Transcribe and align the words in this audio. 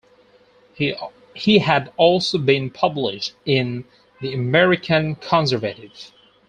He 0.73 1.59
had 1.59 1.93
also 1.95 2.39
been 2.39 2.71
published 2.71 3.33
in 3.45 3.85
"The 4.19 4.33
American 4.33 5.13
Conservative". 5.13 6.11